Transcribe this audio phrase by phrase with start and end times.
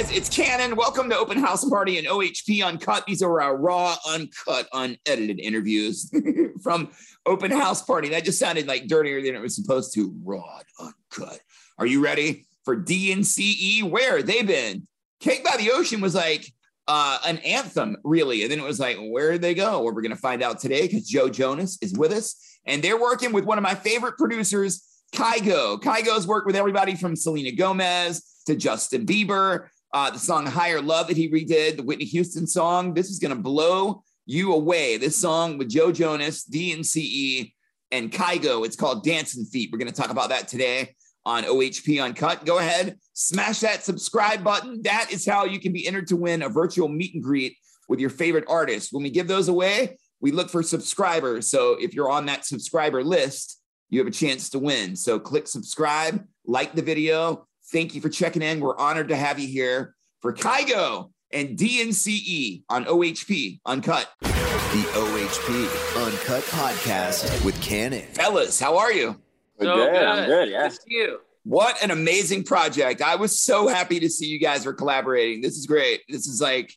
[0.00, 0.16] guys?
[0.16, 0.76] It's Cannon.
[0.76, 3.04] Welcome to Open House Party and OHP Uncut.
[3.06, 6.10] These are our raw, uncut, unedited interviews
[6.62, 6.90] from
[7.26, 8.08] Open House Party.
[8.08, 10.14] That just sounded like dirtier than it was supposed to.
[10.24, 11.40] Raw, uncut.
[11.78, 13.82] Are you ready for DNCE?
[13.82, 14.86] Where they been?
[15.20, 16.50] Cake by the Ocean was like
[16.88, 18.42] uh, an anthem, really.
[18.42, 19.82] And then it was like, where did they go?
[19.82, 22.58] Well, we're going to find out today because Joe Jonas is with us.
[22.64, 24.82] And they're working with one of my favorite producers,
[25.14, 25.78] Kygo.
[25.78, 29.66] Kygo's worked with everybody from Selena Gomez to Justin Bieber.
[29.92, 32.94] Uh, the song Higher Love that he redid, the Whitney Houston song.
[32.94, 34.96] This is going to blow you away.
[34.96, 37.52] This song with Joe Jonas, DNCE,
[37.90, 38.64] and Kygo.
[38.64, 39.70] It's called Dancing Feet.
[39.72, 40.94] We're going to talk about that today
[41.26, 42.44] on OHP Uncut.
[42.44, 44.82] Go ahead, smash that subscribe button.
[44.82, 47.56] That is how you can be entered to win a virtual meet and greet
[47.88, 48.92] with your favorite artist.
[48.92, 51.50] When we give those away, we look for subscribers.
[51.50, 54.94] So if you're on that subscriber list, you have a chance to win.
[54.94, 58.58] So click subscribe, like the video, Thank you for checking in.
[58.58, 64.08] We're honored to have you here for Kygo and DNCE on OHP Uncut.
[64.20, 68.06] The OHP Uncut podcast with Cannon.
[68.12, 69.20] Fellas, how are you?
[69.60, 69.92] So good.
[69.92, 70.02] good.
[70.02, 70.48] I'm good.
[70.48, 70.68] Yeah.
[70.68, 71.20] Good you.
[71.44, 73.02] What an amazing project.
[73.02, 75.40] I was so happy to see you guys were collaborating.
[75.40, 76.00] This is great.
[76.08, 76.74] This is like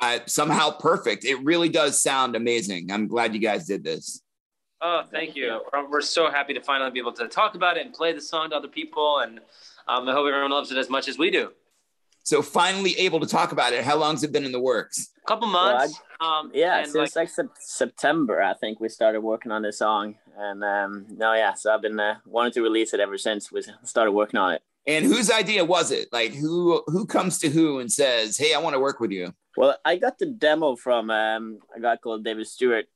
[0.00, 1.24] uh, somehow perfect.
[1.24, 2.90] It really does sound amazing.
[2.90, 4.22] I'm glad you guys did this.
[4.82, 5.60] Oh, thank you.
[5.90, 8.50] We're so happy to finally be able to talk about it and play the song
[8.50, 9.18] to other people.
[9.18, 9.40] And
[9.86, 11.50] um, I hope everyone loves it as much as we do.
[12.22, 13.84] So finally able to talk about it.
[13.84, 15.10] How long's it been in the works?
[15.24, 16.00] A couple months.
[16.20, 19.78] Well, I, um, yeah, since like, like, September, I think we started working on this
[19.78, 23.50] song, and um, no, yeah, so I've been uh, wanting to release it ever since
[23.50, 24.62] we started working on it.
[24.86, 26.08] And whose idea was it?
[26.12, 29.34] Like who who comes to who and says, "Hey, I want to work with you"?
[29.56, 32.86] Well, I got the demo from um, a guy called David Stewart,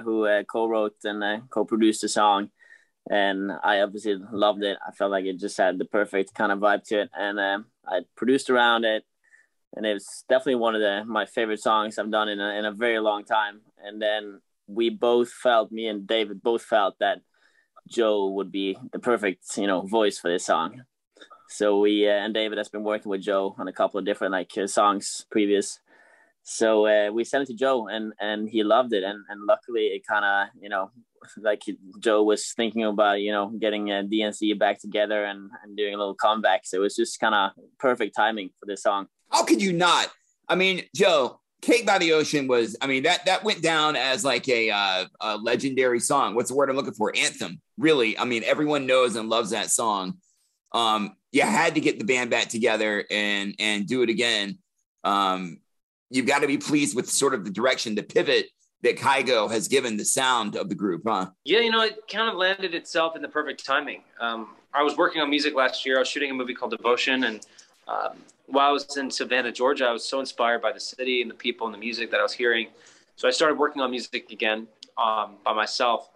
[0.00, 2.50] who uh, co-wrote and uh, co-produced the song
[3.10, 4.78] and I obviously loved it.
[4.86, 7.38] I felt like it just had the perfect kind of vibe to it, and
[7.86, 9.04] I produced around it,
[9.74, 12.64] and it was definitely one of the my favorite songs I've done in a, in
[12.64, 13.60] a very long time.
[13.82, 17.20] And then we both felt, me and David both felt that
[17.88, 20.82] Joe would be the perfect you know voice for this song.
[21.48, 24.32] So we uh, and David has been working with Joe on a couple of different
[24.32, 25.80] like songs previous.
[26.44, 29.86] So uh, we sent it to Joe, and and he loved it, and and luckily
[29.86, 30.90] it kind of you know
[31.38, 31.62] like
[32.00, 35.98] Joe was thinking about, you know, getting a DNCE back together and, and doing a
[35.98, 36.62] little comeback.
[36.64, 39.06] So it was just kind of perfect timing for this song.
[39.30, 40.08] How could you not?
[40.48, 44.24] I mean, Joe, Cake by the Ocean was, I mean, that that went down as
[44.24, 46.34] like a, uh, a legendary song.
[46.34, 47.12] What's the word I'm looking for?
[47.16, 47.60] Anthem.
[47.78, 48.18] Really.
[48.18, 50.18] I mean, everyone knows and loves that song.
[50.72, 54.58] Um, you had to get the band back together and and do it again.
[55.04, 55.58] Um,
[56.14, 58.46] you've got to be pleased with sort of the direction, the pivot
[58.82, 61.30] that Kygo has given the sound of the group, huh?
[61.44, 64.02] Yeah, you know, it kind of landed itself in the perfect timing.
[64.20, 65.96] Um, I was working on music last year.
[65.96, 67.46] I was shooting a movie called Devotion, and
[67.88, 71.30] um, while I was in Savannah, Georgia, I was so inspired by the city and
[71.30, 72.68] the people and the music that I was hearing.
[73.16, 76.10] So I started working on music again um, by myself,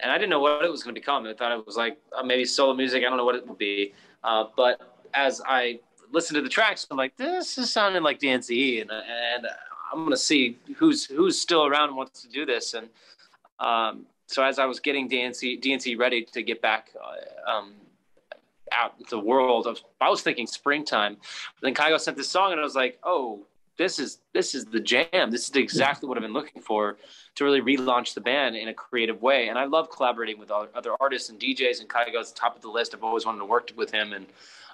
[0.00, 1.24] and I didn't know what it was going to become.
[1.26, 3.04] I thought it was like uh, maybe solo music.
[3.04, 3.94] I don't know what it would be,
[4.24, 5.80] uh, but as I
[6.12, 9.46] listened to the tracks, I'm like, this is sounding like DNCE, and and
[9.92, 12.74] I'm going to see who's who's still around and wants to do this.
[12.74, 12.88] And
[13.60, 17.72] um, so as I was getting DNCE DNCE ready to get back uh, um,
[18.72, 21.14] out into the world, I was, I was thinking springtime.
[21.14, 23.40] But then Kygo sent this song, and I was like, oh,
[23.78, 25.30] this is this is the jam.
[25.30, 26.96] This is exactly what I've been looking for
[27.36, 29.48] to really relaunch the band in a creative way.
[29.48, 31.80] And I love collaborating with other artists and DJs.
[31.80, 32.94] And Kygo's top of the list.
[32.94, 34.26] I've always wanted to work with him, and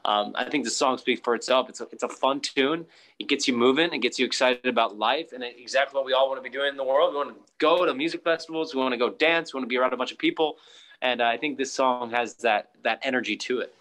[0.04, 1.68] um, I think the song speaks for itself.
[1.68, 2.84] It's a, it's a fun tune.
[3.18, 3.92] It gets you moving.
[3.92, 6.68] It gets you excited about life and exactly what we all want to be doing
[6.68, 7.12] in the world.
[7.12, 8.74] We want to go to music festivals.
[8.74, 9.54] We want to go dance.
[9.54, 10.56] We want to be around a bunch of people.
[11.00, 13.74] And I think this song has that that energy to it.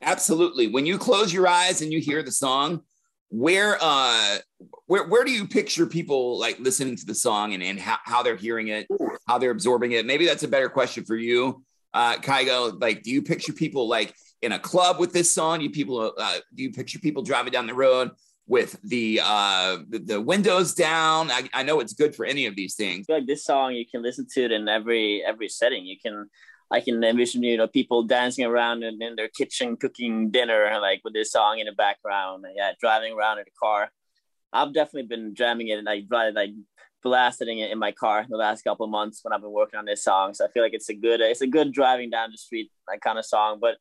[0.00, 0.68] Absolutely.
[0.68, 2.82] When you close your eyes and you hear the song,
[3.30, 4.38] where uh
[4.86, 8.22] where where do you picture people like listening to the song and, and how, how
[8.22, 8.86] they're hearing it,
[9.26, 10.06] how they're absorbing it?
[10.06, 11.62] Maybe that's a better question for you,
[11.92, 12.80] uh, Kygo.
[12.80, 15.60] Like, do you picture people like in a club with this song?
[15.60, 18.10] You people uh, do you picture people driving down the road
[18.46, 21.30] with the uh, the, windows down?
[21.30, 23.06] I, I know it's good for any of these things.
[23.08, 25.84] Like this song, you can listen to it in every every setting.
[25.84, 26.28] You can
[26.70, 31.00] I can envision you know people dancing around in, in their kitchen cooking dinner like
[31.04, 32.44] with this song in the background.
[32.56, 33.90] Yeah, driving around in the car.
[34.52, 36.02] I've definitely been jamming it and I
[36.32, 36.52] like
[37.02, 39.84] blasting it in my car the last couple of months when I've been working on
[39.84, 40.34] this song.
[40.34, 43.00] So I feel like it's a good it's a good driving down the street like
[43.00, 43.58] kind of song.
[43.60, 43.76] But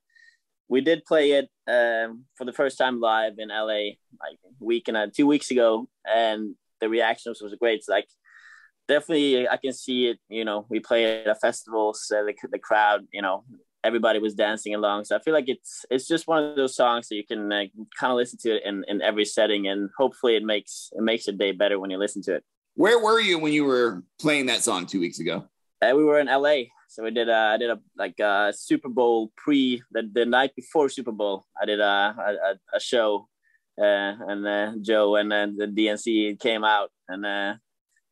[0.70, 4.88] we did play it um, for the first time live in LA like a week
[4.88, 7.80] and a, two weeks ago, and the reactions was great.
[7.80, 8.08] It's like
[8.88, 10.20] definitely, I can see it.
[10.30, 13.44] You know, we play at festivals, uh, the the crowd, you know,
[13.84, 15.06] everybody was dancing along.
[15.06, 17.64] So I feel like it's it's just one of those songs that you can uh,
[18.00, 21.28] kind of listen to it in, in every setting, and hopefully it makes it makes
[21.28, 22.44] your day better when you listen to it.
[22.76, 25.48] Where were you when you were playing that song two weeks ago?
[25.82, 27.30] Uh, we were in LA, so we did.
[27.30, 31.46] Uh, I did a like a Super Bowl pre the, the night before Super Bowl.
[31.62, 33.28] I did a a, a show,
[33.80, 33.84] uh,
[34.28, 37.56] and uh, Joe and uh, the DNCE came out, and uh,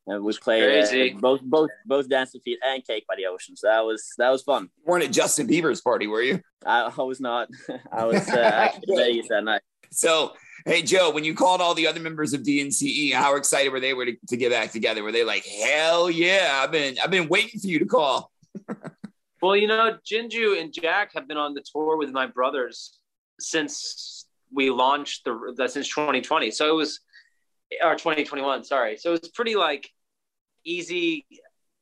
[0.07, 3.55] and we played uh, both both both dancing feet and cake by the ocean.
[3.55, 4.69] So that was that was fun.
[4.77, 6.41] You weren't at justin bieber's party were you?
[6.65, 7.47] I, I was not.
[7.91, 9.61] I was uh, actually in vegas that night.
[9.91, 10.33] So
[10.65, 13.93] hey joe when you called all the other members of dnce how excited were they
[13.93, 15.03] were to, to get back together?
[15.03, 18.31] Were they like hell yeah i've been i've been waiting for you to call
[19.45, 22.99] well you know Jinjoo and jack have been on the tour with my brothers
[23.39, 26.99] since we launched the since 2020 so it was
[27.83, 29.89] or 2021 sorry so it was pretty like
[30.65, 31.25] easy.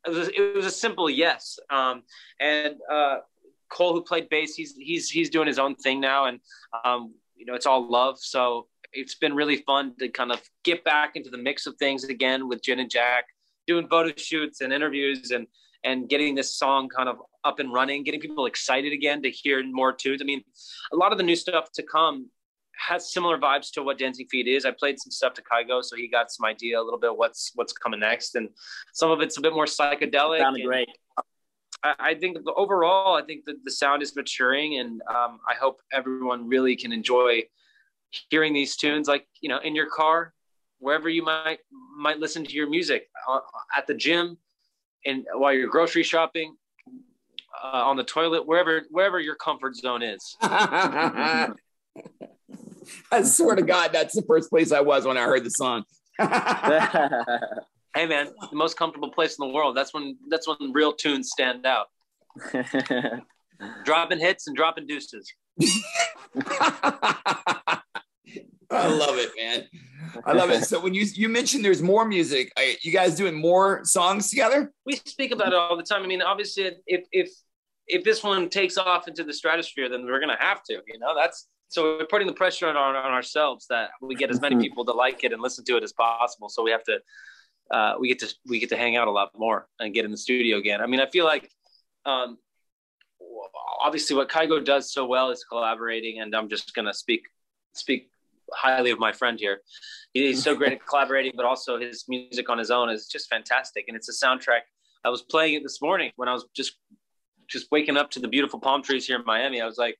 [0.05, 1.57] It was, it was a simple yes.
[1.69, 2.03] Um,
[2.39, 3.19] and uh,
[3.69, 6.39] Cole, who played bass, he's he's he's doing his own thing now, and
[6.85, 8.19] um, you know it's all love.
[8.19, 12.03] So it's been really fun to kind of get back into the mix of things
[12.03, 13.25] again with Jin and Jack,
[13.65, 15.47] doing photo shoots and interviews, and
[15.83, 19.63] and getting this song kind of up and running, getting people excited again to hear
[19.65, 20.21] more tunes.
[20.21, 20.43] I mean,
[20.91, 22.29] a lot of the new stuff to come
[22.75, 24.65] has similar vibes to what Dancing Feet is.
[24.65, 27.51] I played some stuff to Kygo, so he got some idea a little bit what's
[27.55, 28.49] what's coming next, and
[28.93, 30.39] some of it's a bit more psychedelic.
[30.39, 30.89] Sounded great.
[31.83, 35.81] I, I think overall, I think that the sound is maturing, and um, I hope
[35.91, 37.43] everyone really can enjoy
[38.29, 40.33] hearing these tunes, like you know, in your car,
[40.79, 41.59] wherever you might
[41.95, 43.39] might listen to your music, uh,
[43.75, 44.37] at the gym,
[45.05, 46.55] and while you're grocery shopping,
[47.63, 50.37] uh, on the toilet, wherever wherever your comfort zone is.
[50.41, 51.53] I
[53.23, 55.83] swear to God, that's the first place I was when I heard the song.
[56.19, 56.27] hey
[58.05, 59.77] man, the most comfortable place in the world.
[59.77, 61.87] That's when that's when real tunes stand out.
[63.85, 65.31] dropping hits and dropping deuces.
[68.73, 69.67] I love it, man.
[70.25, 70.63] I love it.
[70.65, 74.71] So when you you mentioned there's more music, are you guys doing more songs together?
[74.85, 76.03] We speak about it all the time.
[76.03, 77.29] I mean, obviously, if if
[77.87, 80.73] if this one takes off into the stratosphere, then we're gonna have to.
[80.73, 84.39] You know, that's so we're putting the pressure on, on ourselves that we get as
[84.39, 84.61] many mm-hmm.
[84.61, 86.47] people to like it and listen to it as possible.
[86.47, 86.99] So we have to,
[87.71, 90.11] uh, we get to, we get to hang out a lot more and get in
[90.11, 90.81] the studio again.
[90.81, 91.49] I mean, I feel like,
[92.05, 92.37] um,
[93.81, 97.23] obviously what Kygo does so well is collaborating and I'm just going to speak,
[97.73, 98.11] speak
[98.55, 99.59] highly of my friend here.
[100.13, 103.85] He's so great at collaborating, but also his music on his own is just fantastic.
[103.87, 104.61] And it's a soundtrack.
[105.03, 106.77] I was playing it this morning when I was just,
[107.47, 109.61] just waking up to the beautiful palm trees here in Miami.
[109.61, 109.97] I was like,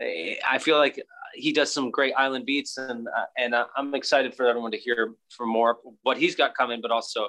[0.00, 1.02] I feel like
[1.34, 4.78] he does some great island beats, and uh, and uh, I'm excited for everyone to
[4.78, 7.28] hear for more what he's got coming, but also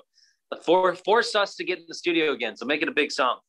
[0.63, 2.55] for force us to get in the studio again.
[2.55, 3.39] So make it a big song.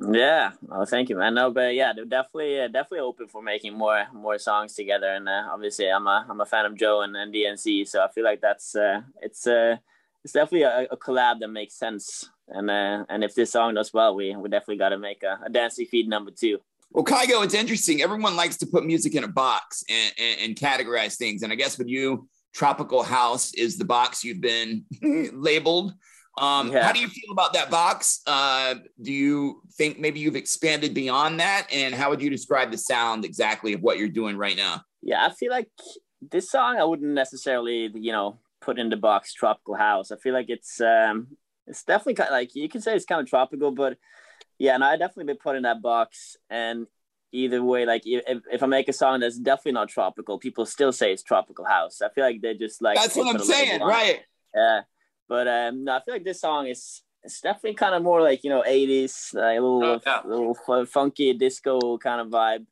[0.00, 1.34] Yeah, oh, thank you, man.
[1.34, 5.08] No, but yeah, they're definitely uh, definitely open for making more more songs together.
[5.14, 8.08] And uh, obviously, I'm a I'm a fan of Joe and, and DNCE, so I
[8.10, 9.76] feel like that's uh, it's uh,
[10.24, 12.28] it's definitely a, a collab that makes sense.
[12.48, 15.38] And uh, and if this song does well, we we definitely got to make a,
[15.46, 16.58] a feed number two.
[16.90, 18.02] Well, Kygo, it's interesting.
[18.02, 21.42] Everyone likes to put music in a box and, and, and categorize things.
[21.42, 24.84] And I guess with you, tropical house is the box you've been
[25.32, 25.92] labeled.
[26.36, 26.84] Um, yeah.
[26.84, 28.20] How do you feel about that box?
[28.26, 31.68] Uh, do you think maybe you've expanded beyond that?
[31.72, 34.82] And how would you describe the sound exactly of what you're doing right now?
[35.02, 35.68] Yeah, I feel like
[36.30, 40.10] this song I wouldn't necessarily, you know, put in the box tropical house.
[40.10, 41.28] I feel like it's um,
[41.66, 43.98] it's definitely kind of like you can say it's kind of tropical, but
[44.58, 46.36] yeah, and I definitely been put in that box.
[46.50, 46.86] And
[47.32, 50.92] either way, like if, if I make a song that's definitely not tropical, people still
[50.92, 52.00] say it's tropical house.
[52.00, 54.20] I feel like they just like that's what I'm saying, right?
[54.54, 54.82] Yeah,
[55.28, 58.44] but um, no, I feel like this song is it's definitely kind of more like
[58.44, 60.20] you know 80s, like a little oh, yeah.
[60.24, 62.66] little funky disco kind of vibe.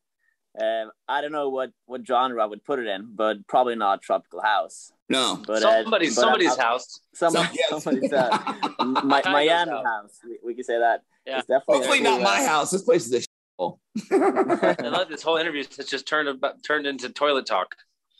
[0.60, 4.02] Um, I don't know what what genre I would put it in, but probably not
[4.02, 4.92] tropical house.
[5.08, 7.00] No, but somebody's uh, but somebody's I, house.
[7.14, 8.56] Somebody, somebody's house.
[9.04, 9.84] My, Miami house.
[9.84, 10.20] house.
[10.24, 11.02] We, we can say that.
[11.26, 11.38] Yeah.
[11.38, 12.72] It's definitely Hopefully not my house.
[12.72, 13.22] This place is a
[14.10, 15.60] I love this whole interview.
[15.60, 17.76] It's just turned about, turned into toilet talk.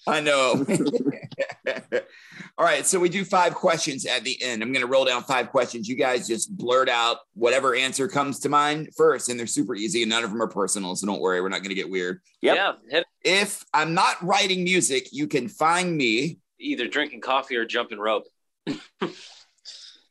[0.06, 0.64] I know.
[2.58, 4.62] All right, so we do five questions at the end.
[4.62, 5.88] I'm going to roll down five questions.
[5.88, 10.02] You guys just blurt out whatever answer comes to mind first, and they're super easy,
[10.02, 10.94] and none of them are personal.
[10.96, 12.20] So don't worry, we're not going to get weird.
[12.42, 12.78] Yep.
[12.88, 13.02] Yeah.
[13.24, 18.26] If I'm not writing music, you can find me either drinking coffee or jumping rope.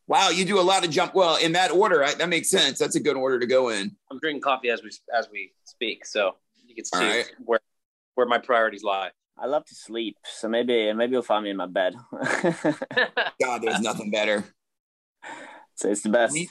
[0.08, 1.16] Wow, you do a lot of jump.
[1.16, 2.78] Well, in that order, I, that makes sense.
[2.78, 3.96] That's a good order to go in.
[4.12, 6.36] I'm drinking coffee as we as we speak, so
[6.68, 7.32] you can see right.
[7.46, 7.62] where
[8.16, 9.12] where my priorities lie.
[9.38, 11.96] I love to sleep, so maybe maybe you'll find me in my bed.
[13.42, 14.44] God, there's nothing better.
[15.76, 16.34] So it's the best.
[16.34, 16.50] Sleep,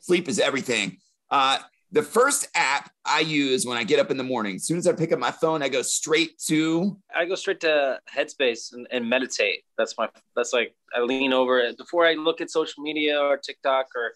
[0.00, 0.98] sleep is everything.
[1.30, 1.58] Uh,
[1.92, 4.86] The first app I use when I get up in the morning, as soon as
[4.88, 6.98] I pick up my phone, I go straight to.
[7.14, 9.62] I go straight to Headspace and, and meditate.
[9.78, 10.08] That's my.
[10.34, 14.14] That's like I lean over it before I look at social media or TikTok or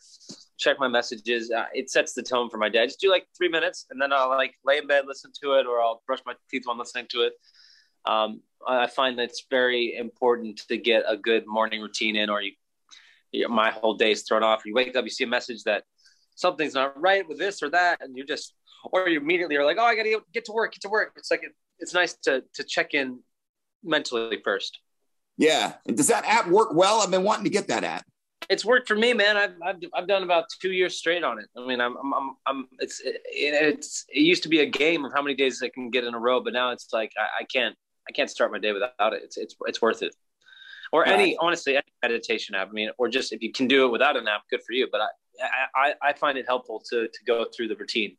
[0.58, 1.52] check my messages.
[1.52, 2.80] Uh, it sets the tone for my day.
[2.82, 5.52] I just do like three minutes, and then I'll like lay in bed, listen to
[5.60, 7.34] it, or I'll brush my teeth while listening to it.
[8.04, 12.42] Um, I find that it's very important to get a good morning routine in, or
[12.42, 12.52] you,
[13.32, 14.62] you know, my whole day is thrown off.
[14.64, 15.84] You wake up, you see a message that
[16.34, 18.54] something's not right with this or that, and you just,
[18.92, 21.12] or you immediately are like, oh, I got to get to work, get to work.
[21.16, 21.42] It's like
[21.78, 23.20] it's nice to to check in
[23.82, 24.80] mentally first.
[25.36, 27.00] Yeah, and does that app work well?
[27.00, 28.04] I've been wanting to get that app.
[28.50, 29.36] It's worked for me, man.
[29.36, 31.46] I've, I've, I've done about two years straight on it.
[31.56, 35.12] I mean, I'm, I'm, I'm, it's, it, it's, it used to be a game of
[35.12, 37.44] how many days I can get in a row, but now it's like, I, I
[37.44, 37.76] can't,
[38.08, 39.22] I can't start my day without it.
[39.24, 40.14] It's, it's, it's worth it.
[40.92, 41.12] Or right.
[41.12, 42.68] any, honestly, any meditation app.
[42.68, 44.88] I mean, or just if you can do it without an app, good for you.
[44.90, 48.16] But I, I, I find it helpful to, to go through the routine.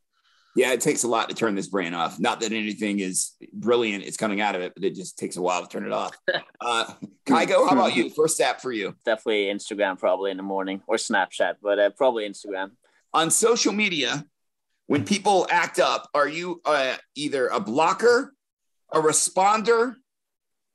[0.55, 2.19] Yeah, it takes a lot to turn this brain off.
[2.19, 5.41] Not that anything is brilliant, it's coming out of it, but it just takes a
[5.41, 6.15] while to turn it off.
[6.61, 6.83] Uh,
[7.25, 8.09] Kygo, how about you?
[8.09, 8.93] First app for you?
[9.05, 12.71] Definitely Instagram, probably in the morning, or Snapchat, but uh, probably Instagram.
[13.13, 14.25] On social media,
[14.87, 18.33] when people act up, are you uh, either a blocker,
[18.91, 19.95] a responder,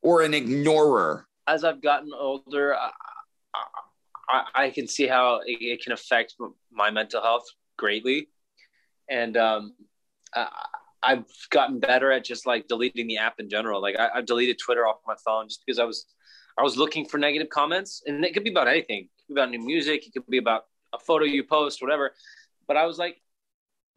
[0.01, 1.27] or an ignorer?
[1.47, 2.91] As I've gotten older, I,
[4.29, 6.35] I, I can see how it, can affect
[6.71, 7.45] my mental health
[7.77, 8.29] greatly
[9.09, 9.73] and um,
[10.33, 10.47] I,
[11.03, 13.81] I've gotten better at just like deleting the app in general.
[13.81, 16.05] Like I, have deleted Twitter off my phone just because I was
[16.57, 19.03] I was looking for negative comments, and it could be about anything.
[19.03, 20.07] It could be about new music.
[20.07, 22.13] It could be about a photo you post, whatever.
[22.67, 23.21] But I was like,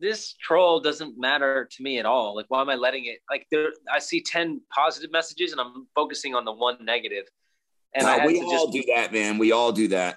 [0.00, 2.37] this troll doesn't matter to me at all.
[2.37, 3.19] Like, why am I letting it?
[3.31, 7.25] Like, there, I see ten positive messages, and I'm focusing on the one negative.
[7.95, 9.38] And no, we all just, do that, man.
[9.38, 10.17] We all do that.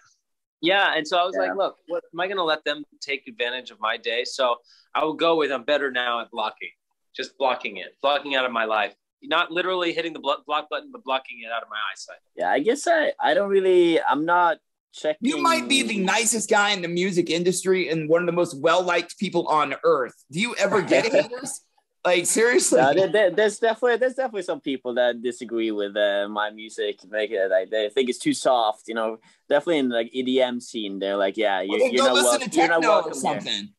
[0.61, 1.47] Yeah, and so I was yeah.
[1.47, 4.23] like, look, what am I going to let them take advantage of my day?
[4.25, 4.57] So
[4.93, 6.69] I will go with I'm better now at blocking,
[7.15, 8.93] just blocking it, blocking out of my life.
[9.23, 12.17] Not literally hitting the block button, but blocking it out of my eyesight.
[12.35, 14.57] Yeah, I guess I I don't really I'm not
[14.93, 15.27] checking.
[15.27, 18.59] You might be the nicest guy in the music industry and one of the most
[18.59, 20.13] well liked people on earth.
[20.31, 21.61] Do you ever get haters?
[22.03, 26.49] Like seriously, there, there, there's definitely there's definitely some people that disagree with uh, my
[26.49, 26.99] music.
[27.07, 28.87] Like, uh, like they think it's too soft.
[28.87, 29.17] You know,
[29.47, 32.81] definitely in like EDM scene, they're like, yeah, you're, well, you're, not, welcome, you're not
[32.81, 33.13] welcome.
[33.13, 33.69] something.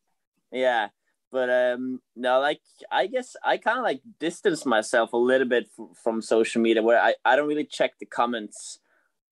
[0.52, 0.62] Here.
[0.62, 0.88] Yeah,
[1.32, 2.60] but um, no, like
[2.92, 6.80] I guess I kind of like distance myself a little bit f- from social media,
[6.80, 8.78] where I I don't really check the comments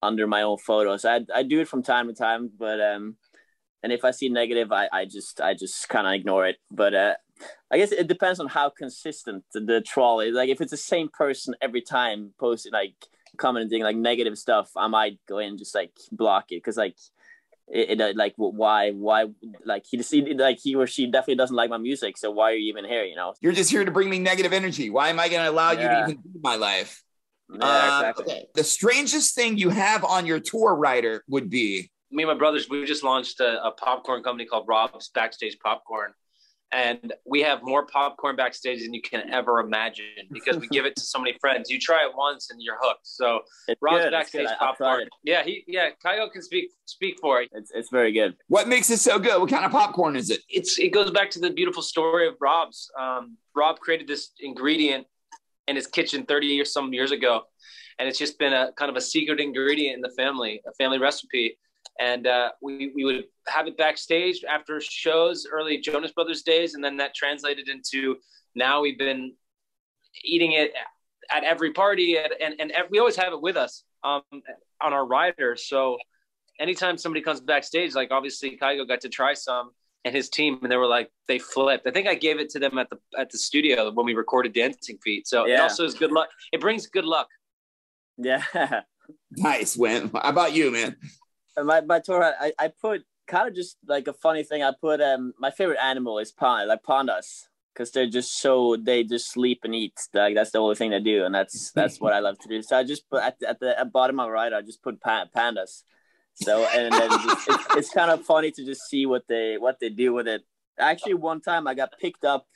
[0.03, 1.05] under my own photos.
[1.05, 3.17] I I do it from time to time, but um,
[3.83, 6.57] and if I see negative, I I just I just kind of ignore it.
[6.71, 7.15] But uh
[7.71, 10.35] I guess it depends on how consistent the, the troll is.
[10.35, 12.95] Like if it's the same person every time posting like
[13.37, 16.97] commenting like negative stuff, I might go in and just like block it because like
[17.69, 19.27] it, it, like why why
[19.65, 22.19] like he just like he or she definitely doesn't like my music.
[22.19, 23.05] So why are you even here?
[23.05, 24.91] You know, you're just here to bring me negative energy.
[24.91, 25.81] Why am I going to allow yeah.
[25.81, 27.05] you to even be my life?
[27.53, 28.25] Yeah, uh, exactly.
[28.25, 28.47] Okay.
[28.55, 32.69] The strangest thing you have on your tour rider would be me and my brothers.
[32.69, 36.13] We just launched a, a popcorn company called Rob's Backstage Popcorn
[36.73, 40.95] and we have more popcorn backstage than you can ever imagine because we give it
[40.97, 41.71] to so many friends.
[41.71, 43.07] You try it once and you're hooked.
[43.07, 44.11] So it's Rob's good.
[44.13, 45.09] backstage popcorn.
[45.25, 47.51] Yeah, he yeah, Kygo can speak speak for it.
[47.53, 48.37] It's it's very good.
[48.49, 49.41] What makes it so good?
[49.41, 50.41] What kind of popcorn is it?
[50.49, 52.91] It's it goes back to the beautiful story of Rob's.
[52.99, 55.07] Um, Rob created this ingredient
[55.71, 57.43] in his kitchen 30 years some years ago,
[57.99, 60.99] and it's just been a kind of a secret ingredient in the family, a family
[60.99, 61.57] recipe.
[61.99, 66.75] And uh, we, we would have it backstage after shows early jonas brothers days.
[66.75, 68.17] And then that translated into
[68.55, 69.35] now we've been
[70.25, 70.73] eating it
[71.31, 74.23] at every party and, and, and we always have it with us um,
[74.81, 75.57] on our rider.
[75.57, 75.99] So
[76.59, 79.73] anytime somebody comes backstage like obviously Kygo got to try some
[80.05, 82.59] and his team and they were like they flipped i think i gave it to
[82.59, 85.55] them at the at the studio when we recorded dancing feet so yeah.
[85.55, 87.29] it also is good luck it brings good luck
[88.17, 88.43] yeah
[89.33, 90.97] nice win how about you man
[91.63, 94.63] my my tour I, I put kind of just like a funny thing.
[94.63, 99.05] I put um my favorite animal is panda like pandas because they're just so they
[99.05, 99.99] just sleep and eat.
[100.13, 102.61] Like that's the only thing they do, and that's that's what I love to do.
[102.63, 105.01] So I just put at, at the at bottom of my right, I just put
[105.01, 105.85] pandas.
[106.35, 109.79] So and then just, it's, it's kind of funny to just see what they what
[109.81, 110.43] they do with it.
[110.79, 112.47] Actually, one time I got picked up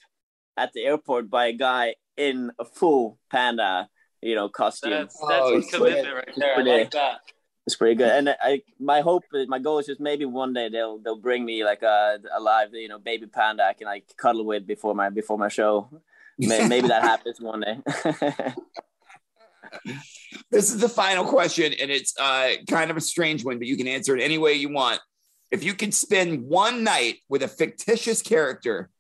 [0.57, 3.89] at the airport by a guy in a full panda,
[4.23, 4.91] you know, costume.
[4.91, 6.59] That's, that's oh, commitment right there.
[6.59, 7.21] I like that
[7.67, 8.11] it's pretty good.
[8.11, 11.65] And I, my hope, my goal is just maybe one day they'll they'll bring me
[11.65, 15.11] like a, a live, you know, baby panda I can like cuddle with before my
[15.11, 15.89] before my show.
[16.39, 17.79] maybe that happens one day.
[20.51, 23.77] this is the final question, and it's uh, kind of a strange one, but you
[23.77, 25.01] can answer it any way you want.
[25.51, 28.91] If you could spend one night with a fictitious character,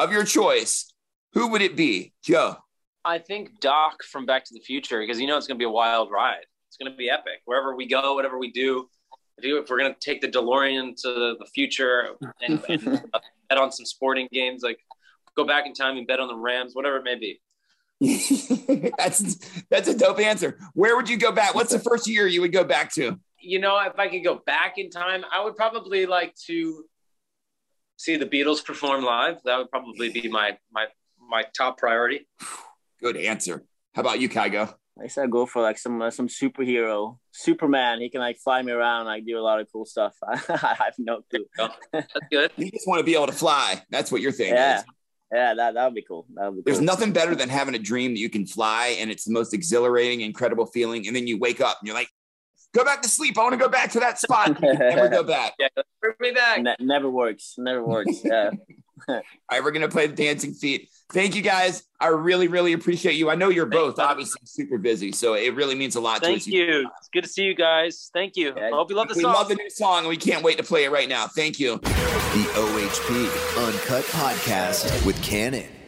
[0.00, 0.92] of your choice,
[1.34, 2.12] who would it be?
[2.24, 2.56] Joe.
[3.04, 5.66] I think Doc from Back to the Future because you know it's going to be
[5.66, 6.44] a wild ride.
[6.68, 8.88] It's going to be epic wherever we go, whatever we do.
[9.38, 12.10] If, we're going to take the DeLorean to the future
[12.42, 12.82] and, and
[13.48, 14.78] bet on some sporting games, like
[15.34, 17.40] go back in time and bet on the Rams, whatever it may be.
[18.98, 19.36] that's
[19.68, 20.58] that's a dope answer.
[20.72, 21.54] Where would you go back?
[21.54, 23.18] What's the first year you would go back to?
[23.38, 26.84] You know, if I could go back in time, I would probably like to
[27.96, 29.42] see the Beatles perform live.
[29.44, 30.86] That would probably be my my
[31.18, 32.26] my top priority.
[33.02, 33.64] Good answer.
[33.94, 34.74] How about you, Kygo?
[35.02, 38.00] I said go for like some uh, some superhero, Superman.
[38.00, 40.14] He can like fly me around, like do a lot of cool stuff.
[40.26, 41.46] I have no clue.
[41.92, 42.50] That's good.
[42.56, 43.82] You just want to be able to fly.
[43.90, 44.56] That's what you're thinking.
[44.56, 44.82] Yeah,
[45.32, 46.26] yeah, that that would be cool.
[46.34, 46.62] That would be.
[46.64, 46.86] There's cool.
[46.86, 50.20] nothing better than having a dream that you can fly, and it's the most exhilarating,
[50.22, 51.06] incredible feeling.
[51.06, 52.08] And then you wake up and you're like,
[52.74, 53.38] "Go back to sleep.
[53.38, 55.54] I want to go back to that spot." Never go back.
[55.58, 55.68] Yeah,
[56.00, 56.62] bring me back.
[56.62, 57.54] Ne- never works.
[57.58, 58.24] Never works.
[58.24, 58.50] Yeah.
[59.08, 60.88] All right, we're gonna play the dancing feet.
[61.12, 61.82] Thank you guys.
[62.00, 63.30] I really, really appreciate you.
[63.30, 66.22] I know you're both Thanks, obviously super busy, so it really means a lot to
[66.22, 66.26] us.
[66.28, 66.46] Thank us.
[66.46, 66.88] you.
[66.98, 68.10] It's good to see you guys.
[68.14, 68.52] Thank you.
[68.56, 68.66] Yeah.
[68.68, 69.34] I hope you love the We song.
[69.34, 71.26] love the new song, and we can't wait to play it right now.
[71.26, 71.78] Thank you.
[71.78, 75.79] The OHP Uncut Podcast with Cannon.